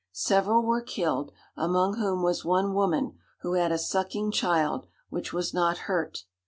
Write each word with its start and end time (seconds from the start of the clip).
Several 0.13 0.63
were 0.63 0.81
killed, 0.81 1.31
among 1.55 1.97
whom 1.99 2.23
was 2.23 2.43
one 2.43 2.73
woman, 2.73 3.19
who 3.41 3.53
had 3.53 3.71
a 3.71 3.77
sucking 3.77 4.31
child, 4.31 4.87
which 5.09 5.31
was 5.31 5.53
not 5.53 5.77
hurt. 5.85 6.23